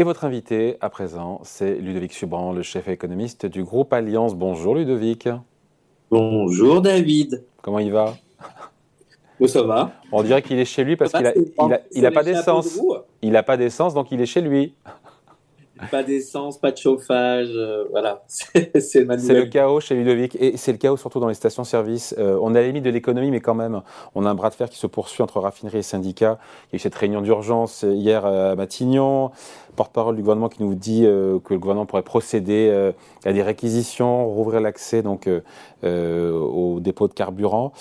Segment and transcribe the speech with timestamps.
[0.00, 4.34] Et votre invité à présent, c'est Ludovic Subran, le chef économiste du groupe Alliance.
[4.34, 5.28] Bonjour Ludovic.
[6.10, 7.44] Bonjour David.
[7.60, 8.14] Comment il va?
[9.40, 11.34] Où ça va On dirait qu'il est chez lui parce qu'il n'a
[11.92, 12.80] il a, pas d'essence.
[13.20, 14.72] Il n'a pas d'essence, donc il est chez lui.
[15.90, 18.22] Pas d'essence, pas de chauffage, euh, voilà.
[18.28, 22.14] c'est le chaos chez Ludovic et c'est le chaos surtout dans les stations-service.
[22.18, 23.82] Euh, on a limite de l'économie, mais quand même,
[24.14, 26.38] on a un bras de fer qui se poursuit entre raffinerie et syndicats.
[26.64, 29.30] Il y a eu cette réunion d'urgence hier à Matignon.
[29.76, 32.92] Porte-parole du gouvernement qui nous dit euh, que le gouvernement pourrait procéder
[33.24, 35.28] à des réquisitions, rouvrir l'accès donc
[35.82, 37.72] aux dépôts de carburant.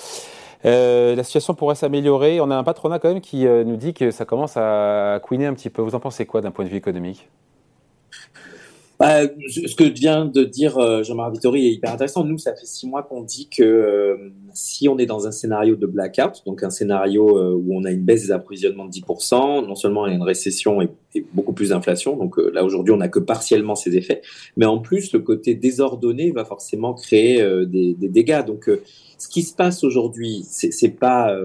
[0.64, 2.40] la situation pourrait s'améliorer.
[2.40, 5.54] On a un patronat quand même qui nous dit que ça commence à couiner un
[5.54, 5.81] petit peu.
[5.81, 7.28] Vous en pensez quoi d'un point de vue économique?
[8.99, 12.26] Bah, ce que vient de dire euh, Jean-Marc Vittori est hyper intéressant.
[12.26, 14.17] Nous, ça fait six mois qu'on dit que euh,
[14.53, 17.91] si on est dans un scénario de blackout, donc un scénario euh, où on a
[17.91, 20.89] une baisse des approvisionnements de 10%, non seulement il y a une récession et,
[21.33, 24.22] beaucoup plus d'inflation, donc là aujourd'hui on n'a que partiellement ces effets,
[24.58, 28.45] mais en plus le côté désordonné va forcément créer des, des, dégâts.
[28.45, 28.69] Donc
[29.17, 31.36] ce qui se passe aujourd'hui, c'est pas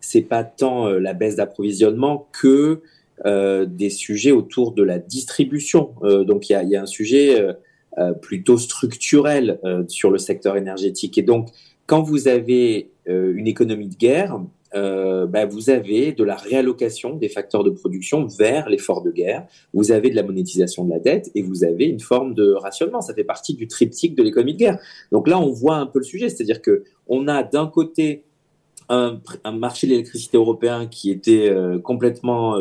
[0.00, 2.80] c'est pas tant la baisse d'approvisionnement que
[3.24, 5.94] des sujets autour de la distribution.
[6.02, 7.40] Euh, donc il y a, un sujet
[7.98, 11.18] euh, plutôt structurel sur le secteur énergétique.
[11.18, 11.48] Et donc
[11.86, 14.38] quand vous avez une économie de guerre,
[14.74, 19.46] euh, bah, vous avez de la réallocation des facteurs de production vers l'effort de guerre,
[19.72, 23.00] vous avez de la monétisation de la dette et vous avez une forme de rationnement.
[23.00, 24.78] Ça fait partie du triptyque de l'économie de guerre.
[25.10, 28.24] Donc là, on voit un peu le sujet, c'est-à-dire que on a d'un côté
[28.88, 32.56] un, un marché de l'électricité européen qui était euh, complètement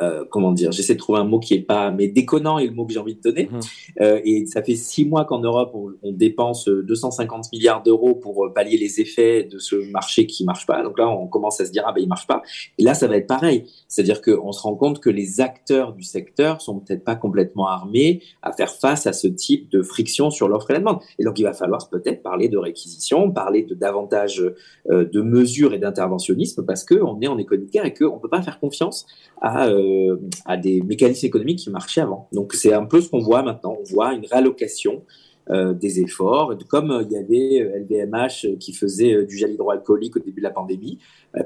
[0.00, 2.58] euh, euh, euh, comment dire, j'essaie de trouver un mot qui est pas, mais déconnant
[2.58, 3.48] est le mot que j'ai envie de donner.
[3.50, 3.60] Mmh.
[4.00, 8.46] Euh, et ça fait six mois qu'en Europe, on, on, dépense 250 milliards d'euros pour
[8.46, 10.82] euh, pallier les effets de ce marché qui marche pas.
[10.82, 12.42] Donc là, on commence à se dire, ah ben, il marche pas.
[12.78, 13.64] Et là, ça va être pareil.
[13.88, 18.22] C'est-à-dire qu'on se rend compte que les acteurs du secteur sont peut-être pas complètement armés
[18.42, 21.00] à faire face à ce type de friction sur l'offre et la demande.
[21.18, 24.42] Et donc, il va falloir peut-être parler de réquisition, parler de davantage
[24.90, 28.60] euh, de mesures et d'interventionnisme parce qu'on est en économie et qu'on peut pas faire
[28.60, 29.06] confiance
[29.40, 32.28] à euh, à, des mécanismes économiques qui marchaient avant.
[32.32, 33.76] Donc c'est un peu ce qu'on voit maintenant.
[33.80, 35.02] On voit une réallocation
[35.50, 36.56] euh, des efforts.
[36.68, 40.50] Comme euh, il y avait LVMH qui faisait du gel hydroalcoolique au début de la
[40.50, 40.98] pandémie,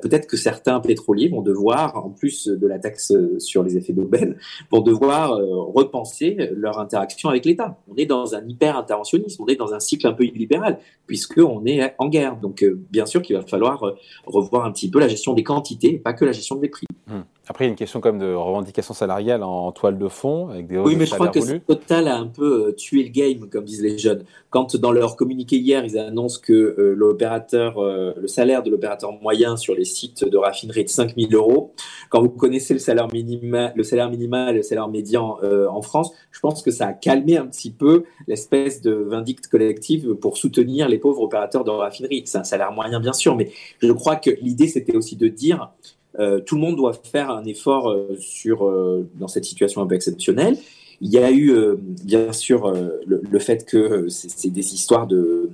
[0.02, 4.36] peut-être que certains pétroliers vont devoir, en plus de la taxe sur les effets d'aubaine,
[4.70, 7.78] vont devoir repenser leur interaction avec l'État.
[7.88, 11.94] On est dans un hyper-interventionnisme, on est dans un cycle un peu illibéral, puisqu'on est
[11.98, 12.36] en guerre.
[12.36, 13.94] Donc bien sûr qu'il va falloir
[14.26, 16.86] revoir un petit peu la gestion des quantités, pas que la gestion des prix.
[17.08, 17.24] Hum.
[17.48, 20.66] Après, il y a une question comme de revendication salariale en, toile de fond, avec
[20.66, 23.64] des Oui, mais je crois que Total a un peu euh, tué le game, comme
[23.64, 24.24] disent les jeunes.
[24.50, 29.12] Quand dans leur communiqué hier, ils annoncent que euh, l'opérateur, euh, le salaire de l'opérateur
[29.12, 31.72] moyen sur les sites de raffinerie est de 5 000 euros.
[32.10, 36.12] Quand vous connaissez le salaire minimal, le salaire minimal et le salaire médian en France,
[36.32, 40.88] je pense que ça a calmé un petit peu l'espèce de vindicte collective pour soutenir
[40.88, 42.22] les pauvres opérateurs de raffinerie.
[42.26, 45.70] C'est un salaire moyen, bien sûr, mais je crois que l'idée, c'était aussi de dire
[46.18, 49.86] euh, tout le monde doit faire un effort euh, sur, euh, dans cette situation un
[49.86, 50.56] peu exceptionnelle.
[51.02, 52.72] Il y a eu, bien sûr,
[53.06, 55.50] le, le, fait que c'est des histoires de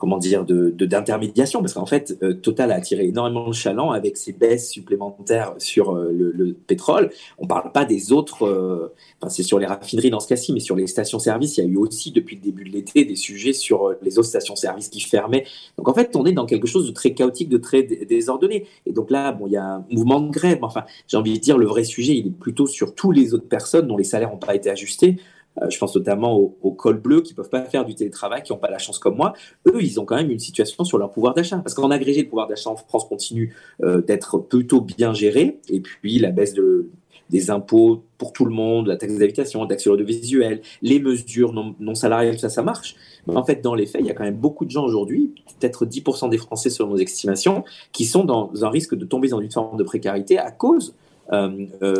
[0.00, 4.16] comment dire, de d'intermédiation, parce qu'en fait, euh, Total a attiré énormément de chaland avec
[4.16, 7.10] ses baisses supplémentaires sur euh, le, pétrole.
[7.38, 10.60] On parle pas des autres, euh, enfin c'est sur les raffineries dans ce cas-ci, mais
[10.60, 13.52] sur les stations-service, il y a eu aussi depuis le début de l'été des sujets
[13.52, 15.44] sur les autres stations-service qui fermaient.
[15.76, 18.66] Donc en fait, on est dans quelque chose de très chaotique, de très désordonné.
[18.86, 20.60] Et donc là, bon, il y a un mouvement de grève.
[20.62, 23.48] Enfin, j'ai envie de dire, le vrai sujet, il est plutôt sur tous les autres
[23.48, 25.18] personnes dont les salaires n'ont pas été ajustés.
[25.62, 28.58] Euh, je pense notamment aux, cols bleus qui peuvent pas faire du télétravail, qui n'ont
[28.58, 29.34] pas la chance comme moi.
[29.66, 31.58] Eux, ils ont quand même une situation sur leur pouvoir d'achat.
[31.58, 35.58] Parce qu'en agrégé, le pouvoir d'achat en France continue euh, d'être plutôt bien géré.
[35.68, 36.88] Et puis, la baisse de,
[37.30, 41.52] des impôts pour tout le monde, la taxe d'habitation, la taxe sur l'audiovisuel, les mesures
[41.52, 42.96] non, salariales, ça, ça marche.
[43.26, 45.32] Mais en fait, dans les faits, il y a quand même beaucoup de gens aujourd'hui,
[45.58, 49.40] peut-être 10% des Français selon nos estimations, qui sont dans un risque de tomber dans
[49.40, 50.94] une forme de précarité à cause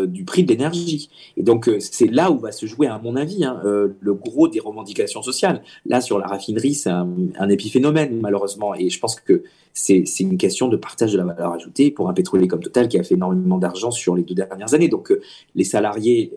[0.06, 1.08] du prix de l'énergie.
[1.36, 4.48] Et donc, euh, c'est là où va se jouer, à mon avis, hein, le gros
[4.48, 5.62] des revendications sociales.
[5.86, 8.74] Là, sur la raffinerie, c'est un, un, épiphénomène, malheureusement.
[8.74, 9.42] Et je pense que
[9.72, 12.98] c'est une question de partage de la valeur ajoutée pour un pétrolier comme Total qui
[12.98, 14.88] a fait énormément d'argent sur les deux dernières années.
[14.88, 15.12] Donc,
[15.54, 16.32] les salariés,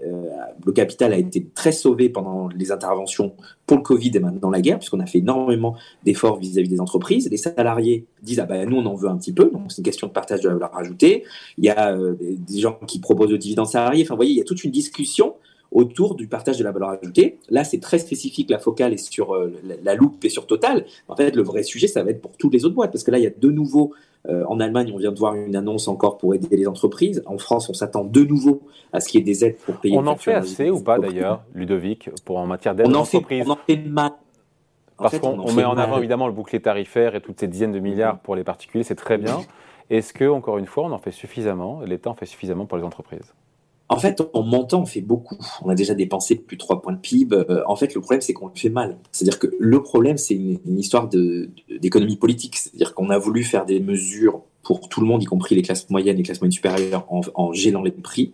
[0.66, 3.34] le capital a été très sauvé pendant les interventions
[3.66, 5.76] pour le Covid et maintenant la guerre, puisqu'on a fait énormément
[6.06, 7.30] d'efforts vis-à-vis des entreprises.
[7.30, 9.86] Les salariés disent ah ben nous on en veut un petit peu, donc c'est une
[9.86, 11.24] question de partage de la valeur ajoutée.
[11.58, 14.04] Il y a des gens qui proposent le dividende salarié.
[14.04, 15.36] Enfin, vous voyez, il y a toute une discussion
[15.74, 17.40] autour du partage de la valeur ajoutée.
[17.50, 19.52] Là, c'est très spécifique, la focale est sur euh,
[19.84, 20.86] la, loupe et sur Total.
[21.08, 23.12] En fait, le vrai sujet, ça va être pour toutes les autres boîtes, parce que
[23.12, 23.94] là, il y a de nouveau,
[24.30, 27.24] euh, en Allemagne, on vient de voir une annonce encore pour aider les entreprises.
[27.26, 28.62] En France, on s'attend de nouveau
[28.94, 29.98] à ce qu'il y ait des aides pour payer.
[29.98, 33.46] On en fait assez ou pas d'ailleurs, Ludovic, pour en matière d'aide aux entreprises?
[33.48, 34.12] On en fait mal.
[34.98, 38.20] Parce qu'on met en avant évidemment le bouclier tarifaire et toutes ces dizaines de milliards
[38.20, 39.42] pour les particuliers, c'est très bien.
[39.90, 42.84] Est-ce que, encore une fois, on en fait suffisamment, l'État en fait suffisamment pour les
[42.84, 43.34] entreprises?
[43.90, 45.38] En fait, en montant, on fait beaucoup.
[45.64, 47.36] On a déjà dépensé plus de 3 points de PIB.
[47.36, 48.98] Euh, en fait, le problème, c'est qu'on le fait mal.
[49.12, 52.56] C'est-à-dire que le problème, c'est une, histoire d'économie politique.
[52.58, 55.90] C'est-à-dire qu'on a voulu faire des mesures pour tout le monde, y compris les classes
[55.90, 58.34] moyennes et les classes moyennes supérieures, en, en les prix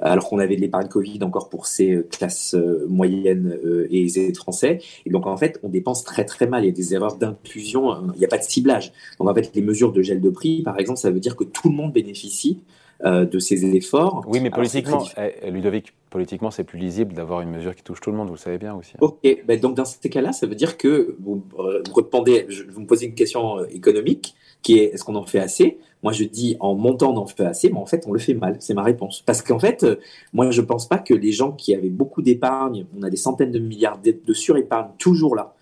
[0.00, 4.04] alors qu'on avait de l'épargne Covid encore pour ces euh, classes euh, moyennes euh, et
[4.04, 4.80] les français.
[5.06, 6.64] Et donc, en fait, on dépense très, très mal.
[6.64, 8.92] Il y a des erreurs d'inclusion, il n'y a pas de ciblage.
[9.18, 11.44] Donc, en fait, les mesures de gel de prix, par exemple, ça veut dire que
[11.44, 12.60] tout le monde bénéficie
[13.04, 14.24] de ces efforts.
[14.28, 18.10] Oui, mais politiquement, eh, Ludovic, politiquement, c'est plus lisible d'avoir une mesure qui touche tout
[18.10, 18.92] le monde, vous le savez bien aussi.
[19.00, 22.86] Ok, ben donc dans ces cas-là, ça veut dire que vous, vous répondez, vous me
[22.86, 25.78] posez une question économique, qui est est-ce qu'on en fait assez?
[26.02, 28.34] Moi, je dis en montant, on en fait assez, mais en fait, on le fait
[28.34, 28.56] mal.
[28.60, 29.22] C'est ma réponse.
[29.26, 29.96] Parce qu'en fait, euh,
[30.32, 33.16] moi, je ne pense pas que les gens qui avaient beaucoup d'épargne, on a des
[33.16, 35.54] centaines de milliards de surépargne toujours là.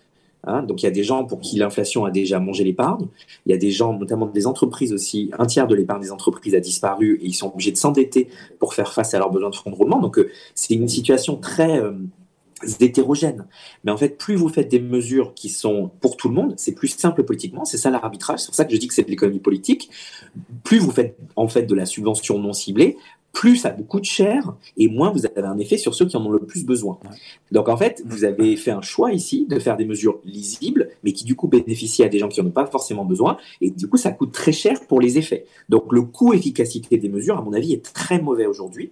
[0.45, 3.07] Hein, donc il y a des gens pour qui l'inflation a déjà mangé l'épargne.
[3.45, 6.55] Il y a des gens, notamment des entreprises aussi, un tiers de l'épargne des entreprises
[6.55, 9.55] a disparu et ils sont obligés de s'endetter pour faire face à leurs besoins de
[9.55, 9.99] fonds de roulement.
[9.99, 11.91] Donc euh, c'est une situation très euh,
[12.79, 13.45] hétérogènes.
[13.83, 16.73] Mais en fait, plus vous faites des mesures qui sont pour tout le monde, c'est
[16.73, 17.65] plus simple politiquement.
[17.65, 18.39] C'est ça l'arbitrage.
[18.39, 19.89] C'est pour ça que je dis que c'est de l'économie politique.
[20.63, 22.97] Plus vous faites en fait de la subvention non ciblée,
[23.31, 26.25] plus ça vous coûte cher et moins vous avez un effet sur ceux qui en
[26.25, 26.99] ont le plus besoin.
[27.51, 31.13] Donc en fait, vous avez fait un choix ici de faire des mesures lisibles, mais
[31.13, 33.87] qui du coup bénéficient à des gens qui n'en ont pas forcément besoin, et du
[33.87, 35.45] coup ça coûte très cher pour les effets.
[35.69, 38.91] Donc le coût efficacité des mesures, à mon avis, est très mauvais aujourd'hui.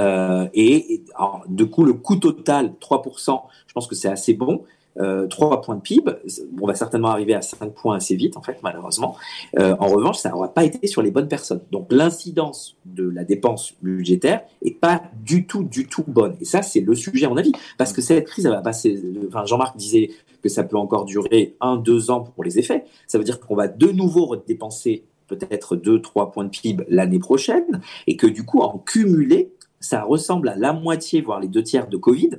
[0.00, 1.02] Euh, et,
[1.48, 4.64] du coup, le coût total, 3%, je pense que c'est assez bon.
[4.98, 6.12] Euh, 3 points de PIB,
[6.60, 9.16] on va certainement arriver à 5 points assez vite, en fait, malheureusement.
[9.58, 11.62] Euh, en revanche, ça n'aura pas été sur les bonnes personnes.
[11.70, 16.36] Donc, l'incidence de la dépense budgétaire est pas du tout, du tout bonne.
[16.40, 19.00] Et ça, c'est le sujet, à mon avis, parce que cette crise, elle va passer.
[19.46, 20.10] Jean-Marc disait
[20.42, 22.84] que ça peut encore durer 1, 2 ans pour les effets.
[23.06, 27.18] Ça veut dire qu'on va de nouveau dépenser peut-être 2, 3 points de PIB l'année
[27.18, 31.62] prochaine, et que du coup, en cumulé, ça ressemble à la moitié, voire les deux
[31.62, 32.30] tiers de Covid,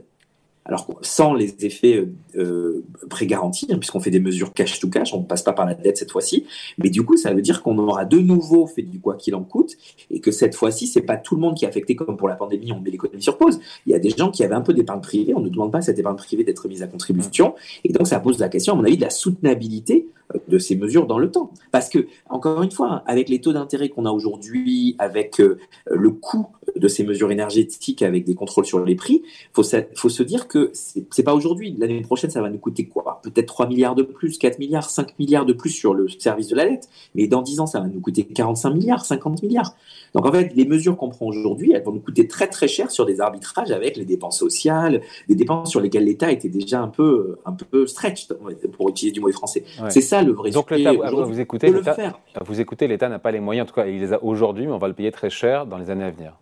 [0.65, 5.21] alors sans les effets euh, pré-garantis, hein, puisqu'on fait des mesures cash to cash, on
[5.21, 6.45] ne passe pas par la dette cette fois-ci,
[6.77, 9.43] mais du coup, ça veut dire qu'on aura de nouveau fait du quoi qu'il en
[9.43, 9.75] coûte,
[10.09, 12.35] et que cette fois-ci, c'est pas tout le monde qui est affecté comme pour la
[12.35, 13.59] pandémie, on met l'économie sur pause.
[13.85, 15.79] Il y a des gens qui avaient un peu d'épargne privée, on ne demande pas
[15.79, 18.77] à cette épargne privée d'être mise à contribution, et donc ça pose la question, à
[18.77, 20.07] mon avis, de la soutenabilité
[20.47, 21.51] de ces mesures dans le temps.
[21.71, 25.59] Parce que, encore une fois, avec les taux d'intérêt qu'on a aujourd'hui, avec euh,
[25.89, 30.23] le coût de ces mesures énergétiques, avec des contrôles sur les prix, il faut, se
[30.23, 31.75] dire que c'est pas aujourd'hui.
[31.77, 33.21] L'année prochaine, ça va nous coûter quoi?
[33.23, 36.55] Peut-être 3 milliards de plus, 4 milliards, 5 milliards de plus sur le service de
[36.55, 36.89] la dette.
[37.15, 39.75] Mais dans 10 ans, ça va nous coûter 45 milliards, 50 milliards.
[40.13, 42.91] Donc en fait, les mesures qu'on prend aujourd'hui, elles vont nous coûter très très cher
[42.91, 46.87] sur des arbitrages avec les dépenses sociales, des dépenses sur lesquelles l'État était déjà un
[46.87, 48.33] peu, un peu stretched,
[48.73, 49.63] pour utiliser du mot français.
[49.89, 53.39] C'est ça le vrai Donc l'État, vous écoutez, l'État, vous écoutez, l'État n'a pas les
[53.39, 55.65] moyens, en tout cas, il les a aujourd'hui, mais on va le payer très cher
[55.65, 56.33] dans les années à venir.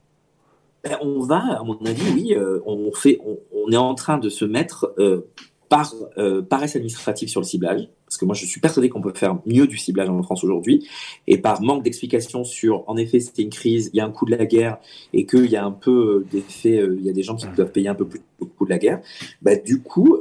[0.83, 3.19] Ben, on va, à mon avis, oui, euh, on, fait,
[3.53, 5.29] on, est en train de se mettre euh,
[5.69, 7.88] par euh, paresse administrative sur le ciblage,
[8.21, 10.87] que moi je suis persuadé qu'on peut faire mieux du ciblage en France aujourd'hui,
[11.28, 14.25] et par manque d'explication sur, en effet, c'était une crise, il y a un coût
[14.25, 14.78] de la guerre,
[15.11, 17.90] et qu'il y a un peu d'effet, il y a des gens qui doivent payer
[17.90, 19.01] un peu plus le coût de la guerre,
[19.42, 20.18] bah, du coup,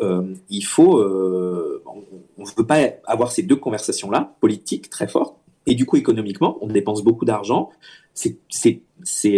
[0.50, 5.86] il faut, on ne veut pas avoir ces deux conversations-là, politiques très fortes, et du
[5.86, 7.70] coup, économiquement, on dépense beaucoup d'argent,
[8.14, 8.38] c'est
[9.02, 9.32] c'est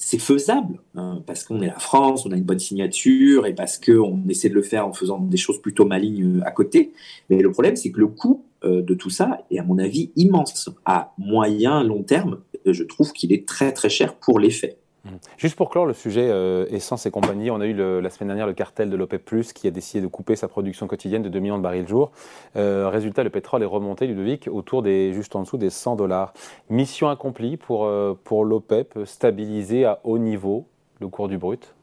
[0.00, 4.22] faisable hein, parce qu'on est la France, on a une bonne signature et parce qu'on
[4.28, 6.92] essaie de le faire en faisant des choses plutôt malignes euh, à côté.
[7.28, 10.10] Mais le problème, c'est que le coût euh, de tout ça est, à mon avis,
[10.16, 10.70] immense.
[10.84, 14.78] À moyen, long terme, je trouve qu'il est très très cher pour l'effet.
[15.04, 15.08] Mmh.
[15.38, 18.46] Juste pour clore le sujet euh, essence et compagnie, on a eu la semaine dernière
[18.46, 21.58] le cartel de l'OPEP+, qui a décidé de couper sa production quotidienne de 2 millions
[21.58, 22.10] de barils le jour.
[22.56, 26.34] Euh, résultat, le pétrole est remonté, Ludovic, autour des, juste en dessous des 100 dollars.
[26.68, 30.66] Mission accomplie pour, euh, pour l'OPEP, stabiliser à haut niveau
[31.00, 31.74] le cours du brut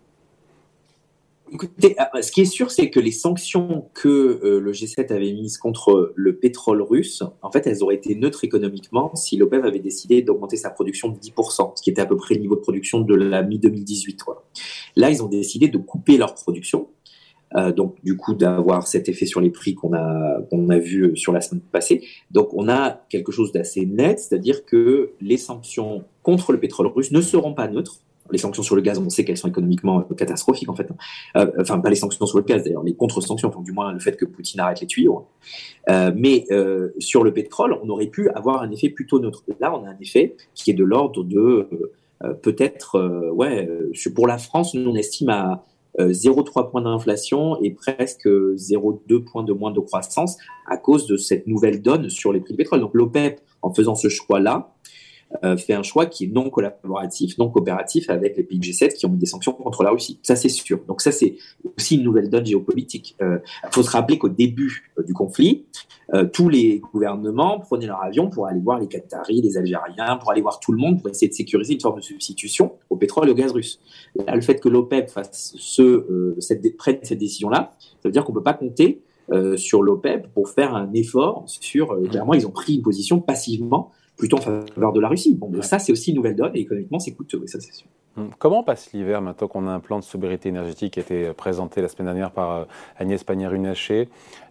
[1.51, 4.07] Écoutez, euh, ce qui est sûr, c'est que les sanctions que
[4.43, 8.43] euh, le G7 avait mises contre le pétrole russe, en fait, elles auraient été neutres
[8.43, 12.17] économiquement si l'OPEP avait décidé d'augmenter sa production de 10%, ce qui était à peu
[12.17, 14.19] près le niveau de production de la mi-2018.
[14.97, 16.89] Là, ils ont décidé de couper leur production.
[17.55, 21.15] Euh, donc, du coup, d'avoir cet effet sur les prix qu'on a, qu'on a vu
[21.15, 22.03] sur la semaine passée.
[22.29, 27.11] Donc, on a quelque chose d'assez net, c'est-à-dire que les sanctions contre le pétrole russe
[27.11, 30.69] ne seront pas neutres les sanctions sur le gaz, on sait qu'elles sont économiquement catastrophiques
[30.69, 30.87] en fait.
[31.35, 33.99] Euh, enfin, pas les sanctions sur le gaz d'ailleurs, les contre-sanctions, enfin, du moins le
[33.99, 35.27] fait que Poutine arrête les tuyaux.
[35.89, 39.43] Euh, mais euh, sur le pétrole, on aurait pu avoir un effet plutôt neutre.
[39.59, 41.67] Là, on a un effet qui est de l'ordre de
[42.41, 43.69] peut-être, ouais,
[44.15, 45.63] pour la France, nous on estime à
[45.99, 51.47] 0,3 points d'inflation et presque 0,2 points de moins de croissance à cause de cette
[51.47, 52.79] nouvelle donne sur les prix du pétrole.
[52.79, 54.76] Donc l'OPEP, en faisant ce choix-là, euh,
[55.57, 59.09] fait un choix qui est non collaboratif, non coopératif avec les pays G7 qui ont
[59.09, 60.19] mis des sanctions contre la Russie.
[60.23, 60.79] Ça, c'est sûr.
[60.87, 61.35] Donc ça, c'est
[61.77, 63.15] aussi une nouvelle donne géopolitique.
[63.19, 63.37] Il euh,
[63.71, 65.65] faut se rappeler qu'au début euh, du conflit,
[66.31, 70.39] tous les gouvernements prenaient leur avion pour aller voir les Qataris, les Algériens, pour aller
[70.39, 73.31] voir tout le monde pour essayer de sécuriser une forme de substitution au pétrole et
[73.31, 73.81] au gaz russe.
[74.15, 78.31] Là, le fait que l'OPEP fasse ce, cette, prenne cette décision-là, ça veut dire qu'on
[78.31, 79.01] ne peut pas compter
[79.57, 81.99] sur l'OPEP pour faire un effort sur.
[82.09, 85.35] clairement, ils ont pris une position passivement plutôt en faveur de la Russie.
[85.35, 87.87] Bon, ça, c'est aussi une nouvelle donne et économiquement, c'est coûteux, ça, c'est sûr.
[88.17, 91.33] Hum, comment passe l'hiver maintenant qu'on a un plan de sobriété énergétique qui a été
[91.33, 92.65] présenté la semaine dernière par euh,
[92.97, 94.09] Agnès Pannier-Runacher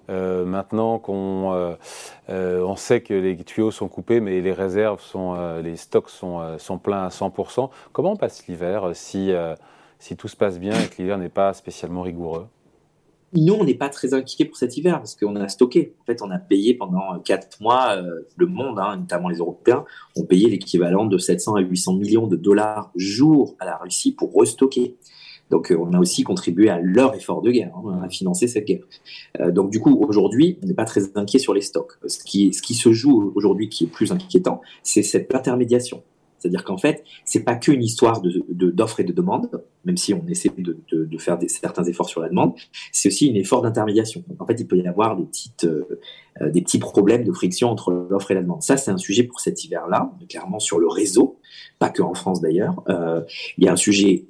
[0.09, 5.35] euh, Maintenant qu'on euh, on sait que les tuyaux sont coupés, mais les réserves sont,
[5.61, 7.71] les stocks sont, sont pleins à 100%.
[7.93, 9.33] Comment passe l'hiver si,
[9.99, 12.47] si tout se passe bien et que l'hiver n'est pas spécialement rigoureux?
[13.37, 15.95] Nous, on n'est pas très inquiets pour cet hiver parce qu'on a stocké.
[16.03, 19.85] En fait, on a payé pendant quatre mois, euh, le monde, hein, notamment les Européens,
[20.17, 24.35] ont payé l'équivalent de 700 à 800 millions de dollars jour à la Russie pour
[24.35, 24.97] restocker.
[25.51, 28.65] Donc, euh, on a aussi contribué à leur effort de guerre, hein, à financer cette
[28.65, 28.85] guerre.
[29.41, 31.93] Euh, donc, du coup, aujourd'hui, on n'est pas très inquiet sur les stocks.
[32.07, 36.03] Ce qui, ce qui se joue aujourd'hui, qui est plus inquiétant, c'est cette intermédiation.
[36.47, 39.51] C'est-à-dire qu'en fait, c'est pas qu'une histoire de, d'offre et de demande,
[39.85, 42.55] même si on essaie de, de, faire certains efforts sur la demande,
[42.93, 44.23] c'est aussi un effort d'intermédiation.
[44.39, 45.99] en fait, il peut y avoir des, petites, euh,
[46.41, 48.63] euh, des petits problèmes de friction entre l'offre et la demande.
[48.63, 51.41] Ça, c'est un sujet pour cet hiver-là, clairement sur le réseau,
[51.81, 52.83] pas que en France d'ailleurs.
[52.89, 53.23] Euh,
[53.59, 54.27] il y a un sujet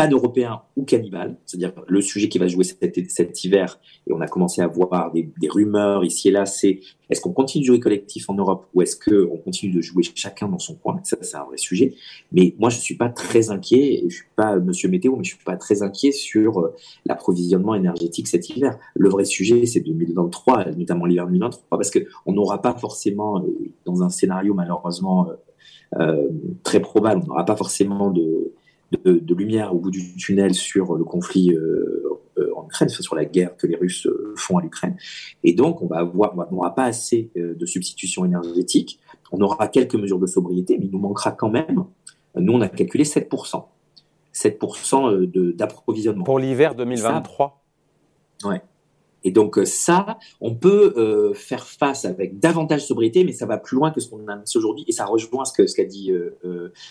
[0.00, 4.62] pan-européen ou cannibale, c'est-à-dire le sujet qui va jouer cet, hiver, et on a commencé
[4.62, 6.80] à voir des, rumeurs ici et là, c'est
[7.10, 10.48] est-ce qu'on continue de jouer collectif en Europe ou est-ce qu'on continue de jouer chacun
[10.48, 11.00] dans son coin?
[11.02, 11.94] Ça, c'est un vrai sujet.
[12.30, 15.44] Mais moi, je suis pas très inquiet, je suis pas Monsieur Météo, mais je suis
[15.44, 18.78] pas très inquiet sur euh, l'approvisionnement énergétique cet hiver.
[18.94, 23.48] Le vrai sujet, c'est 2023, notamment l'hiver 2023, parce qu'on n'aura pas forcément, euh,
[23.84, 25.28] dans un scénario malheureusement
[25.98, 26.28] euh,
[26.62, 28.52] très probable, on n'aura pas forcément de
[28.90, 32.02] de, lumière au bout du tunnel sur le conflit euh,
[32.38, 34.96] euh, en Ukraine, sur la guerre que les Russes euh, font à l'Ukraine.
[35.44, 39.00] Et donc, on va avoir, on n'aura pas assez de substitution énergétique.
[39.32, 41.84] On aura quelques mesures de sobriété, mais il nous manquera quand même.
[42.36, 43.64] Nous, on a calculé 7%.
[44.34, 46.24] 7% d'approvisionnement.
[46.24, 47.62] Pour l'hiver 2023
[48.44, 48.62] Ouais.
[49.24, 53.76] Et donc ça, on peut faire face avec davantage de sobriété, mais ça va plus
[53.76, 56.12] loin que ce qu'on a aujourd'hui, et ça rejoint ce qu'a ce qu'a dit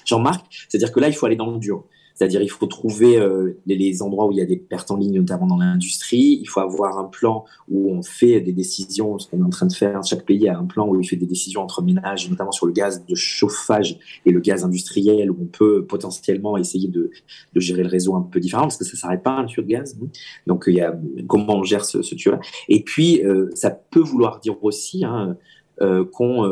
[0.06, 1.84] Jean-Marc, c'est-à-dire que là, il faut aller dans le dur.
[2.20, 5.16] C'est-à-dire il faut trouver euh, les, endroits où il y a des pertes en ligne,
[5.16, 6.40] notamment dans l'industrie.
[6.42, 9.68] Il faut avoir un plan où on fait des décisions, ce qu'on est en train
[9.68, 10.04] de faire.
[10.04, 12.74] Chaque pays a un plan où il fait des décisions entre ménages, notamment sur le
[12.74, 17.10] gaz de chauffage et le gaz industriel, où on peut potentiellement essayer de,
[17.54, 19.70] de gérer le réseau un peu différemment, parce que ça s'arrête pas un tuyau de
[19.70, 19.98] gaz.
[20.46, 22.42] Donc il y a comment on gère ce, ce tuyau-là.
[22.68, 25.38] Et puis euh, ça peut vouloir dire aussi hein,
[25.82, 26.44] euh, qu'on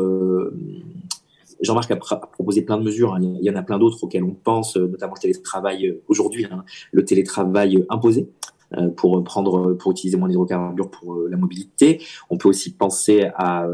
[1.60, 3.14] Jean-Marc a, proposé plein de mesures.
[3.14, 3.20] Hein.
[3.20, 6.46] Il y en a plein d'autres auxquelles on pense, euh, notamment le télétravail euh, aujourd'hui,
[6.50, 6.64] hein.
[6.92, 8.28] le télétravail imposé
[8.76, 12.00] euh, pour prendre, pour utiliser moins d'hydrocarbures pour la mobilité.
[12.30, 13.66] On peut aussi penser à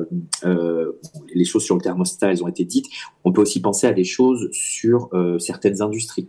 [1.34, 2.86] les choses sur le thermostat, elles ont été dites.
[3.24, 6.28] On peut aussi penser à des choses sur certaines industries.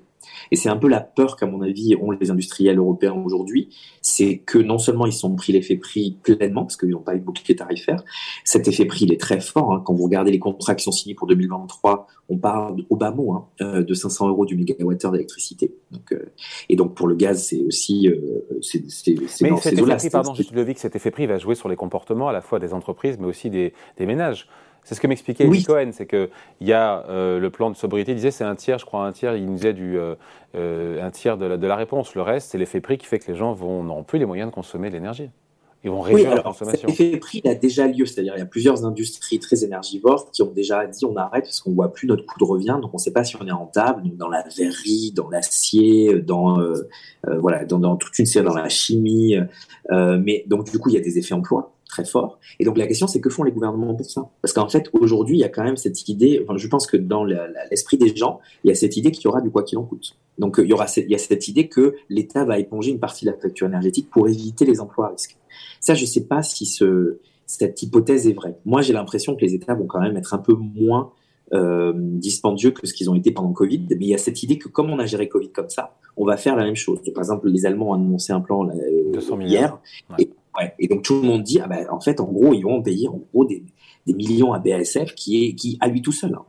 [0.51, 3.69] Et c'est un peu la peur qu'à mon avis ont les industriels européens aujourd'hui,
[4.01, 7.19] c'est que non seulement ils sont pris l'effet prix pleinement, parce qu'ils n'ont pas eu
[7.19, 8.03] de bouclier tarifaire,
[8.43, 9.73] cet effet prix il est très fort.
[9.73, 9.81] Hein.
[9.85, 13.33] Quand vous regardez les contrats qui sont signés pour 2023, on parle au bas mot
[13.33, 15.75] hein, euh, de 500 euros du mégawattheure d'électricité.
[15.91, 16.31] Donc, euh,
[16.69, 18.17] et donc pour le gaz, c'est aussi euh,
[18.61, 18.83] c'est
[19.41, 20.33] mais dans cet effet prix, pardon,
[20.75, 23.49] cet effet prix va jouer sur les comportements à la fois des entreprises, mais aussi
[23.49, 24.47] des, des ménages.
[24.85, 25.63] C'est ce que m'expliquait oui.
[25.63, 26.29] Cohen, c'est qu'il
[26.61, 29.11] y a euh, le plan de sobriété, il disait c'est un tiers, je crois un
[29.11, 30.13] tiers, il nous disait du, euh,
[30.55, 32.13] euh, un tiers de la, réponse.
[32.13, 34.53] Le reste, c'est l'effet prix qui fait que les gens n'auront plus les moyens de
[34.53, 35.31] consommer de l'énergie.
[35.83, 36.87] Ils vont réduire oui, leur consommation.
[36.89, 40.29] Cet effet prix il a déjà lieu, c'est-à-dire il y a plusieurs industries très énergivores
[40.31, 42.91] qui ont déjà dit on arrête parce qu'on voit plus notre coût de revient, donc
[42.93, 46.57] on ne sait pas si on est rentable dans la verrerie, dans l'acier, dans
[47.39, 49.35] voilà, dans, dans, toute une série, dans la chimie.
[49.91, 52.39] mais donc du coup il y a des effets emploi très fort.
[52.59, 54.29] Et donc la question, c'est que font les gouvernements pour ça?
[54.41, 56.97] Parce qu'en fait, aujourd'hui, il y a quand même cette idée, enfin, je pense que
[56.97, 59.77] dans l'esprit des gens, il y a cette idée qu'il y aura du quoi qu'il
[59.77, 60.17] en coûte.
[60.37, 63.25] Donc il y, aura, il y a cette idée que l'État va éponger une partie
[63.25, 65.37] de la facture énergétique pour éviter les emplois à risque.
[65.79, 68.57] Ça, je ne sais pas si ce, cette hypothèse est vraie.
[68.65, 71.11] Moi, j'ai l'impression que les États vont quand même être un peu moins
[71.53, 73.85] euh, dispendieux que ce qu'ils ont été pendant Covid.
[73.91, 76.25] Mais il y a cette idée que comme on a géré Covid comme ça, on
[76.25, 76.99] va faire la même chose.
[77.13, 79.77] Par exemple, les Allemands ont annoncé un plan euh, hier.
[80.17, 82.63] Et, ouais, et, donc tout le monde dit, ah ben, en fait, en gros, ils
[82.63, 83.63] vont payer en gros des,
[84.05, 86.45] des millions à BASF qui, est, qui à lui tout seul, hein,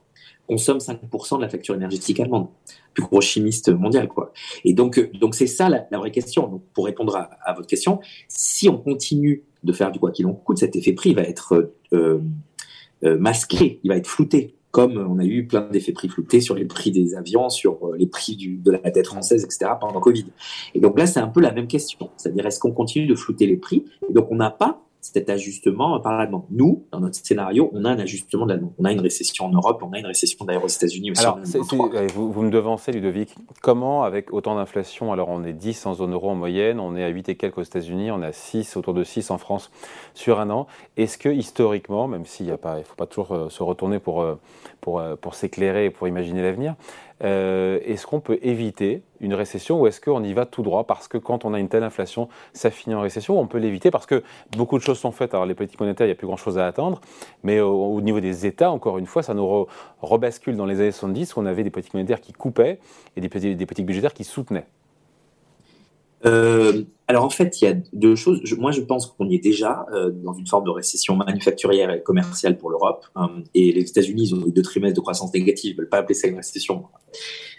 [0.46, 2.48] consomme 5% de la facture énergétique allemande.
[2.94, 4.32] Plus gros chimiste mondial, quoi.
[4.64, 6.46] Et donc, euh, donc c'est ça la, vraie question.
[6.48, 10.26] Donc, pour répondre à, à, votre question, si on continue de faire du quoi qu'il
[10.26, 12.20] en coûte, cet effet prix va être euh,
[13.04, 16.54] euh, masqué, il va être flouté comme on a eu plein d'effets prix floutés sur
[16.54, 19.70] les prix des avions, sur euh, les prix du, de la dette française, etc.
[19.80, 20.26] pendant Covid.
[20.74, 22.10] Et donc là, c'est un peu la même question.
[22.18, 23.86] C'est-à-dire, est-ce qu'on continue de flouter les prix?
[24.06, 26.44] Et donc, on n'a pas cet ajustement par la demande.
[26.50, 28.60] Nous, dans notre scénario, on a un ajustement de.
[28.78, 31.20] On a une récession en Europe, on a une récession d'ailleurs aux États-Unis aussi.
[31.20, 31.38] Alors,
[32.14, 33.34] vous, vous, me devancez, Ludovic.
[33.62, 37.04] Comment, avec autant d'inflation, alors on est 10 en zone euro en moyenne, on est
[37.04, 39.70] à 8 et quelques aux États-Unis, on est à 6, autour de 6 en France
[40.14, 40.66] sur un an.
[40.96, 44.34] Est-ce que historiquement, même s'il ne faut pas toujours euh, se retourner pour, euh,
[44.80, 46.74] pour, euh, pour s'éclairer et pour imaginer l'avenir,
[47.24, 51.08] euh, est-ce qu'on peut éviter une récession ou est-ce qu'on y va tout droit parce
[51.08, 54.06] que quand on a une telle inflation, ça finit en récession On peut l'éviter parce
[54.06, 54.22] que
[54.56, 55.32] beaucoup de choses sont faites.
[55.32, 57.00] Alors les politiques monétaires, il n'y a plus grand-chose à attendre,
[57.42, 59.66] mais au, niveau des États, encore une fois, ça nous
[60.02, 62.78] rebascule dans les années 70 où on avait des politiques monétaires qui coupaient
[63.16, 64.66] et des, des politiques budgétaires qui soutenaient.
[66.24, 68.42] Euh, alors en fait, il y a deux choses.
[68.58, 72.02] moi, je pense qu'on y est déjà euh, dans une forme de récession manufacturière et
[72.02, 73.06] commerciale pour l'Europe.
[73.14, 75.72] Hein, et les États-Unis, ont eu deux trimestres de croissance négative.
[75.72, 76.84] Ils ne veulent pas appeler ça une récession.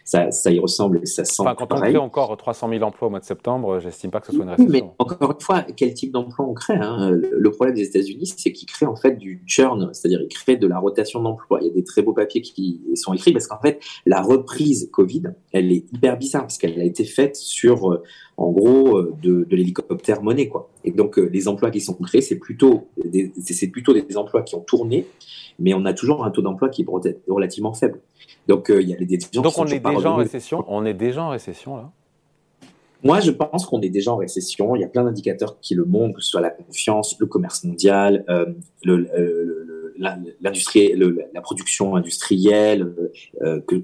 [0.08, 1.42] Ça, ça y ressemble ça sent.
[1.42, 4.28] Enfin, quand on crée encore 300 000 emplois au mois de septembre, j'estime pas que
[4.28, 4.72] ce soit une récession.
[4.72, 7.12] Mais encore une fois, quel type d'emploi on crée hein?
[7.12, 10.66] Le problème des États-Unis, c'est qu'ils créent en fait du churn, c'est-à-dire ils créent de
[10.66, 11.60] la rotation d'emplois.
[11.62, 14.90] Il y a des très beaux papiers qui sont écrits parce qu'en fait, la reprise
[14.94, 18.04] Covid, elle est hyper bizarre parce qu'elle a été faite sur euh,
[18.38, 20.70] en gros euh, de, de l'hélicoptère monnaie quoi.
[20.86, 22.88] Et donc euh, les emplois qui sont créés, c'est plutôt
[23.44, 25.06] c'est plutôt des emplois qui ont tourné,
[25.60, 28.00] mais on a toujours un taux d'emploi qui est relativement faible.
[28.48, 30.64] Donc euh, il y a des Donc on est déjà en récession.
[30.68, 31.92] On est déjà en récession là?
[33.04, 34.76] Moi, je pense qu'on est déjà en récession.
[34.76, 37.64] Il y a plein d'indicateurs qui le montrent, que ce soit la confiance, le commerce
[37.64, 38.46] mondial, euh,
[40.42, 40.94] l'industrie,
[41.34, 42.91] la production industrielle,
[43.44, 43.84] euh, que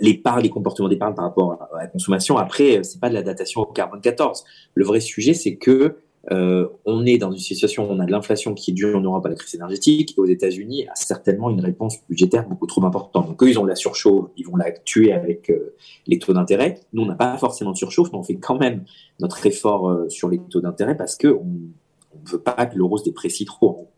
[0.00, 2.36] l'épargne, les comportements d'épargne par rapport à la consommation.
[2.38, 4.44] Après, c'est pas de la datation au carbone 14.
[4.74, 5.96] Le vrai sujet, c'est que
[6.32, 9.00] euh, on est dans une situation où on a de l'inflation qui est due en
[9.00, 12.84] Europe à la crise énergétique et aux États-Unis a certainement une réponse budgétaire beaucoup trop
[12.84, 13.28] importante.
[13.28, 15.74] Donc eux, ils ont de la surchauffe, ils vont la tuer avec euh,
[16.06, 16.80] les taux d'intérêt.
[16.92, 18.84] Nous, on n'a pas forcément de surchauffe, mais on fait quand même
[19.20, 22.98] notre effort euh, sur les taux d'intérêt parce que on ne veut pas que l'euro
[22.98, 23.88] se déprécie trop.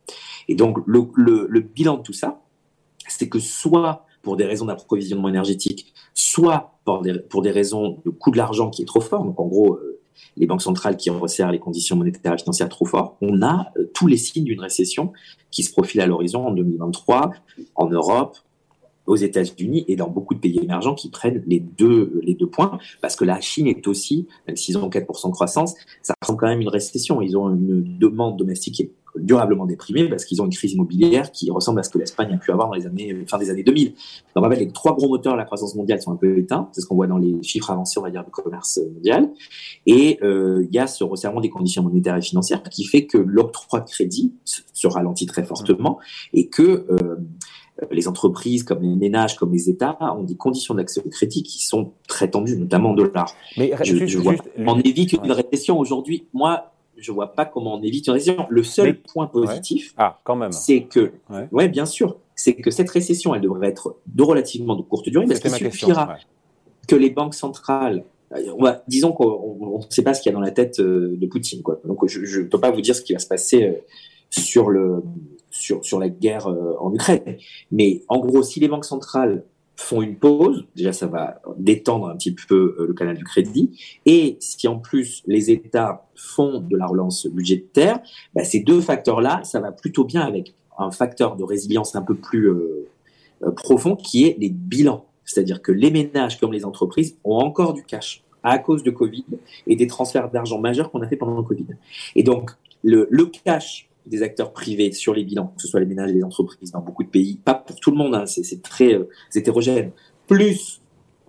[0.49, 2.43] Et donc le, bilan de tout ça,
[3.09, 8.11] c'est que soit pour des raisons d'approvisionnement énergétique, soit pour des, pour des raisons de
[8.11, 9.25] coût de l'argent qui est trop fort.
[9.25, 9.79] Donc en gros,
[10.37, 13.17] les banques centrales qui resserrent les conditions monétaires et financières trop fort.
[13.21, 15.13] On a euh, tous les signes d'une récession
[15.51, 17.33] qui se profile à l'horizon en 2023
[17.75, 18.39] en Europe,
[19.09, 22.79] aux États-Unis et dans beaucoup de pays émergents qui prennent les deux, les deux points,
[23.01, 26.47] parce que la Chine est aussi, même s'ils ont 4% de croissance, ça ressemble quand
[26.47, 27.23] même une récession.
[27.23, 31.33] Ils ont une demande domestique qui est durablement déprimée parce qu'ils ont une crise immobilière
[31.33, 33.63] qui ressemble à ce que l'Espagne a pu avoir dans les années, fin des années
[33.63, 33.95] 2000.
[34.35, 36.69] Donc, en fait, les trois gros moteurs de la croissance mondiale sont un peu éteints.
[36.73, 39.31] C'est ce qu'on voit dans les chiffres avancés, on va dire, du commerce mondial.
[39.87, 43.19] Et euh, il y a ce resserrement des conditions monétaires et financières qui fait que
[43.19, 45.99] l'octroi de crédit se ralentit très fortement
[46.33, 47.17] et que euh,
[47.91, 51.65] les entreprises, comme les ménages, comme les États, ont des conditions d'accès au crédit qui
[51.65, 53.33] sont très tendues, notamment en dollars.
[53.57, 56.27] Mais je, vois, on évite une récession aujourd'hui.
[56.33, 58.47] Moi, je vois pas comment on évite une récession.
[58.49, 61.13] Le seul point positif, ah, quand même, c'est que,
[61.53, 61.69] ouais.
[61.69, 65.41] bien sûr, c'est que cette récession, elle devrait être de relativement de courte durée, parce
[65.41, 66.17] qu'il suffira
[66.87, 70.45] que les banques centrales euh, disons qu'on ne sait pas ce qu'il y a dans
[70.45, 71.63] la tête euh, de Poutine.
[71.63, 71.81] Quoi.
[71.85, 73.73] Donc je ne peux pas vous dire ce qui va se passer euh,
[74.31, 75.03] sur, le,
[75.51, 77.39] sur, sur la guerre en Ukraine.
[77.71, 79.45] Mais en gros, si les banques centrales
[79.81, 84.37] font une pause, déjà ça va détendre un petit peu le canal du crédit, et
[84.41, 88.01] si en plus les États font de la relance budgétaire,
[88.35, 92.15] bah, ces deux facteurs-là, ça va plutôt bien avec un facteur de résilience un peu
[92.15, 92.51] plus
[93.57, 95.05] profond qui est les bilans.
[95.25, 99.25] C'est-à-dire que les ménages comme les entreprises ont encore du cash à cause de Covid
[99.67, 101.67] et des transferts d'argent majeurs qu'on a fait pendant le Covid.
[102.15, 103.07] Et donc, le,
[103.45, 106.73] cash des acteurs privés sur les bilans, que ce soit les ménages et les entreprises
[106.73, 109.93] dans beaucoup de pays, pas pour tout le monde, hein, c'est très euh, hétérogène,
[110.27, 110.81] plus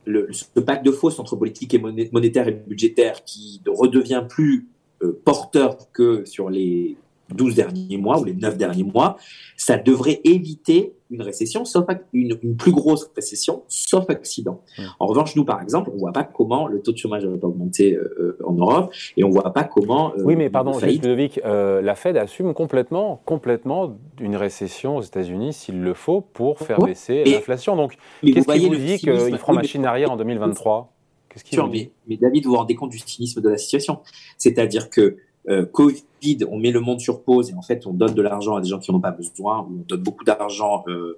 [0.05, 4.67] le, ce pacte de fausses entre politique et monétaire et budgétaire qui redevient plus
[5.03, 6.97] euh, porteur que sur les
[7.33, 9.17] 12 derniers mois ou les 9 derniers mois,
[9.57, 14.61] ça devrait éviter une récession, sauf une, plus grosse récession, sauf accident.
[14.99, 17.47] En revanche, nous, par exemple, on ne voit pas comment le taux de chômage va
[17.47, 20.13] augmenter euh, en Europe et on ne voit pas comment.
[20.13, 25.53] Euh, oui, mais pardon, Ludovic, euh, la Fed assume complètement, complètement une récession aux États-Unis
[25.53, 27.75] s'il le faut pour faire baisser l'inflation.
[27.75, 30.93] Donc, qu'est-ce qui vous dit qu'ils feront machine arrière en 2023
[31.29, 33.99] Qu'est-ce qui mais, mais David, vous vous rendez compte du cynisme de la situation
[34.37, 38.13] C'est-à-dire que euh, Covid, on met le monde sur pause et en fait on donne
[38.13, 40.83] de l'argent à des gens qui n'en ont pas besoin, ou on donne beaucoup d'argent
[40.87, 41.17] euh,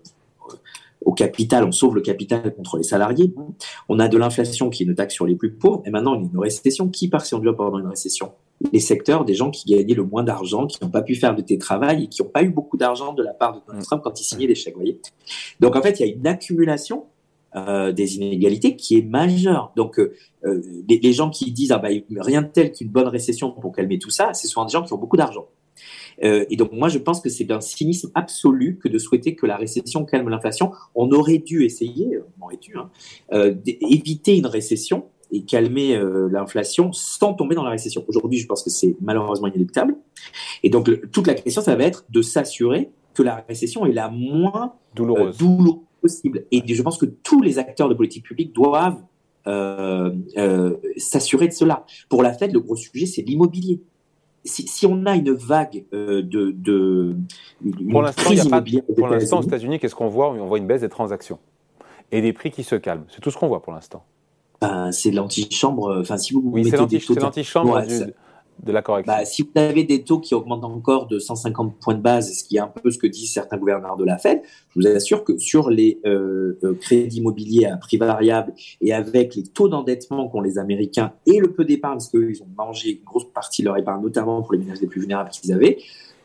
[1.03, 3.33] au capital, on sauve le capital contre les salariés.
[3.89, 6.21] On a de l'inflation qui est une taxe sur les plus pauvres, et maintenant il
[6.21, 6.89] y a une récession.
[6.89, 8.33] Qui part si on doit pendant une récession?
[8.71, 11.41] Les secteurs des gens qui gagnaient le moins d'argent, qui n'ont pas pu faire de
[11.41, 14.19] télétravail et qui n'ont pas eu beaucoup d'argent de la part de Donald Trump quand
[14.21, 14.75] il signait des chèques.
[14.75, 15.01] Voyez?
[15.59, 17.05] Donc en fait, il y a une accumulation
[17.53, 19.73] euh, des inégalités qui est majeure.
[19.75, 20.13] Donc, euh,
[20.45, 23.99] euh, les, gens qui disent ah bah, rien de tel qu'une bonne récession pour calmer
[23.99, 25.47] tout ça, c'est souvent des gens qui ont beaucoup d'argent.
[26.21, 29.57] et donc, moi, je pense que c'est un cynisme absolu que de souhaiter que la
[29.57, 30.71] récession calme l'inflation.
[30.95, 32.89] On aurait dû essayer, on aurait dû, hein,
[33.65, 38.05] éviter une récession et calmer l'inflation sans tomber dans la récession.
[38.07, 39.97] Aujourd'hui, je pense que c'est malheureusement inéluctable.
[40.63, 44.09] Et donc, toute la question, ça va être de s'assurer que la récession est la
[44.09, 45.37] moins douloureuse
[46.01, 46.45] possible.
[46.51, 49.01] Et je pense que tous les acteurs de politique publique doivent
[49.47, 51.85] euh, euh, s'assurer de cela.
[52.09, 53.81] Pour la Fed, le gros sujet, c'est l'immobilier.
[54.43, 57.15] Si, on a une vague euh, de, de
[57.91, 60.31] pour l'instant, aux États-Unis, qu'est-ce qu'on voit?
[60.31, 61.37] On voit une baisse des transactions
[62.11, 63.05] et des prix qui se calment.
[63.09, 64.03] C'est tout ce qu'on voit pour l'instant.
[64.59, 65.99] Ben, c'est l'antichambre.
[66.01, 67.83] Enfin, si vous oui, c'est l'antichambre
[68.63, 69.13] de la correction.
[69.13, 72.43] Bah, Si vous avez des taux qui augmentent encore de 150 points de base, ce
[72.43, 75.23] qui est un peu ce que disent certains gouverneurs de la Fed, je vous assure
[75.23, 80.27] que sur les euh, euh, crédits immobiliers à prix variable et avec les taux d'endettement
[80.29, 83.67] qu'ont les Américains et le peu d'épargne, parce qu'ils ont mangé une grosse partie de
[83.67, 85.77] leur épargne, notamment pour les ménages les plus vulnérables qu'ils avaient,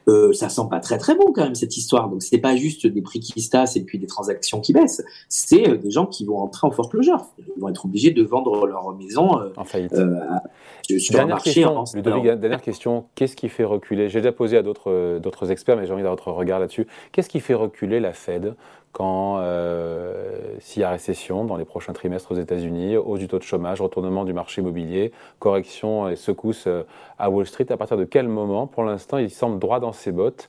[0.09, 2.09] euh, ça sent pas très très bon quand même cette histoire.
[2.09, 5.05] Donc c'est pas juste des prix qui se tassent et puis des transactions qui baissent.
[5.29, 7.27] C'est euh, des gens qui vont rentrer en foreclosure.
[7.39, 9.95] Ils vont être obligés de vendre leur maison euh, en faillite.
[9.95, 11.55] sur dernière marché.
[11.55, 13.07] Question, dernière question.
[13.17, 14.09] Qu'est-ce qui fait reculer?
[14.09, 16.87] J'ai déjà posé à d'autres d'autres experts, mais j'ai envie d'avoir votre regard là-dessus.
[17.13, 18.55] Qu'est-ce qui fait reculer la Fed
[18.97, 23.37] quand euh, s'il y a récession dans les prochains trimestres aux États-Unis, hausse du taux
[23.37, 26.83] de chômage, retournement du marché immobilier, correction et secousse euh,
[27.19, 30.13] à Wall Street, à partir de quel moment, pour l'instant, il semble droit dans ses
[30.13, 30.49] bottes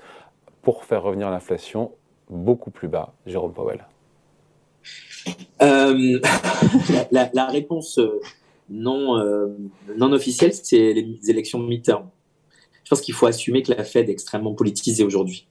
[0.61, 1.91] pour faire revenir l'inflation
[2.29, 3.11] beaucoup plus bas.
[3.25, 3.85] Jérôme Powell.
[5.61, 6.21] Euh,
[7.11, 7.99] la, réponse
[8.69, 9.17] non,
[9.97, 12.07] non officielle, c'est les élections mi-terme
[12.87, 15.45] je pense qu'il faut assumer que la Fed est extrêmement politisée aujourd'hui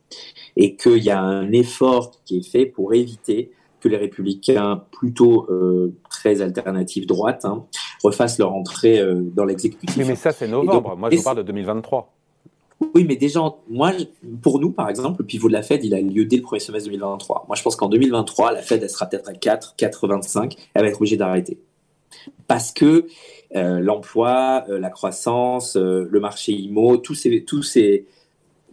[0.56, 5.46] et qu'il y a un effort qui est fait pour éviter que les républicains, plutôt
[5.50, 7.66] euh, très alternatifs droite, hein,
[8.02, 9.94] refassent leur entrée euh, dans l'exécutif.
[9.98, 10.96] Oui, mais ça, c'est novembre.
[10.96, 12.10] moi, je parle de 2023.
[12.94, 13.92] Oui, mais déjà, moi,
[14.40, 16.60] pour nous, par exemple, le pivot de la Fed, il a lieu dès le premier
[16.60, 17.44] semestre 2023.
[17.48, 20.56] Moi, je pense qu'en 2023, la Fed, elle sera peut-être à 4, 4,25.
[20.72, 21.58] Elle va être obligée d'arrêter.
[22.46, 23.06] Parce que
[23.54, 28.06] euh, l'emploi, euh, la croissance, euh, le marché IMO, tous ces, tous ces,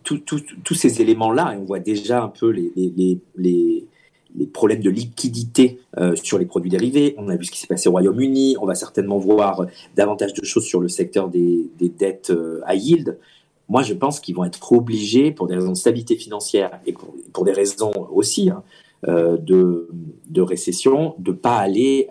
[0.03, 3.87] tous ces éléments-là, et on voit déjà un peu les, les, les,
[4.35, 5.79] les problèmes de liquidité
[6.15, 7.15] sur les produits dérivés.
[7.17, 8.57] On a vu ce qui s'est passé au Royaume-Uni.
[8.59, 12.33] On va certainement voir davantage de choses sur le secteur des, des dettes
[12.65, 13.17] à yield.
[13.69, 16.93] Moi, je pense qu'ils vont être obligés, pour des raisons de stabilité financière et
[17.31, 18.63] pour, des raisons aussi hein,
[19.07, 19.87] de,
[20.29, 22.09] de, récession, de ne pas aller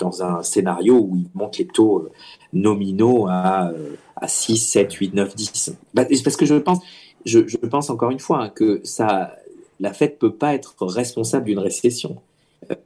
[0.00, 2.12] dans un scénario où ils montent les taux euh,
[2.52, 5.76] nominaux à, euh, à 6, 7, 8, 9, 10.
[5.94, 6.80] parce que je pense,
[7.24, 9.36] je, pense encore une fois hein, que ça,
[9.78, 12.16] la Fed peut pas être responsable d'une récession.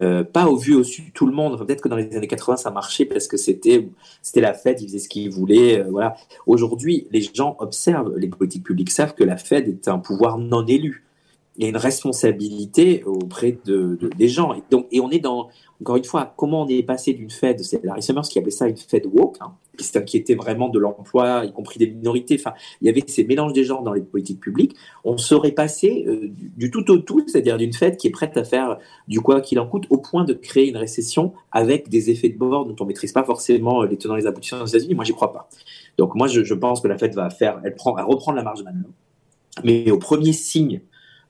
[0.03, 1.59] Euh, pas au vu au de tout le monde.
[1.59, 3.89] Peut-être que dans les années 80 ça marchait parce que c'était
[4.23, 5.83] c'était la Fed, ils faisaient ce qu'ils voulaient.
[5.83, 6.15] voilà.
[6.47, 10.65] Aujourd'hui, les gens observent, les politiques publiques savent que la Fed est un pouvoir non
[10.67, 11.04] élu.
[11.57, 14.55] Il y a une responsabilité auprès de, des gens.
[14.55, 15.49] Et donc, et on est dans
[15.81, 18.69] encore une fois, comment on est passé d'une Fed, c'est Larry Summers qui appelait ça
[18.69, 22.37] une Fed woke, hein, qui s'inquiétait vraiment de l'emploi, y compris des minorités.
[22.39, 24.77] Enfin, il y avait ces mélanges des genres dans les politiques publiques.
[25.05, 28.45] On serait passé euh, du, tout au tout, c'est-à-dire d'une Fed qui est prête à
[28.45, 32.29] faire du quoi qu'il en coûte, au point de créer une récession avec des effets
[32.29, 34.95] de bord dont on maîtrise pas forcément les tenants et les aboutissants aux États-Unis.
[34.95, 35.49] Moi, j'y crois pas.
[35.99, 38.61] Donc, moi, je, pense que la Fed va faire, elle prend, elle reprend la marge
[38.61, 38.89] de manœuvre.
[39.65, 40.81] Mais au premier signe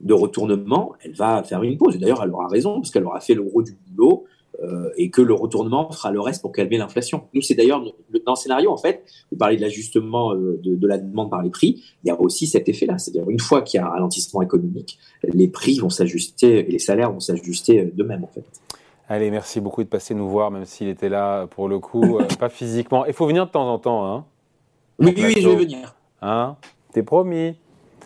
[0.01, 1.97] de retournement, elle va faire une pause.
[1.97, 4.25] Et d'ailleurs, elle aura raison, parce qu'elle aura fait le gros du boulot.
[4.63, 7.25] Euh, et que le retournement fera le reste pour calmer l'inflation.
[7.35, 10.97] Nous, c'est d'ailleurs dans le scénario, en fait, vous parlez de l'ajustement euh, de, la
[10.97, 12.97] demande par les prix, il y a aussi cet effet-là.
[12.99, 16.79] C'est-à-dire, une fois qu'il y a un ralentissement économique, les prix vont s'ajuster et les
[16.79, 18.45] salaires vont s'ajuster d'eux-mêmes, en fait.
[19.09, 22.25] Allez, merci beaucoup de passer nous voir, même s'il était là pour le coup, euh,
[22.39, 23.05] pas physiquement.
[23.05, 24.25] Il faut venir de temps en temps, hein
[24.99, 25.95] Oui, oui, je vais venir.
[26.23, 26.57] Hein
[26.93, 27.57] T'es promis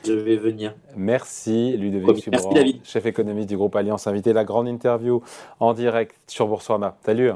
[0.05, 0.75] Je vais venir.
[0.97, 5.23] Merci Ludovic Subran, chef économiste du groupe Alliance, invité la grande interview
[5.61, 6.97] en direct sur Boursorama.
[7.05, 7.33] Salut